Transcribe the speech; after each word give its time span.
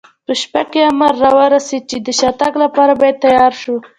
په 0.25 0.33
شپه 0.41 0.61
کې 0.71 0.81
امر 0.91 1.13
را 1.23 1.31
ورسېد، 1.37 1.83
چې 1.89 1.97
د 2.05 2.07
شاتګ 2.19 2.53
لپاره 2.63 2.93
باید 3.01 3.21
تیار 3.23 3.53
شو. 3.61 3.75